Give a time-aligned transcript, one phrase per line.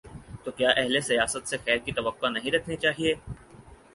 [0.43, 3.13] تو کیا اہل سیاست سے خیر کی توقع نہیں رکھنی چاہیے؟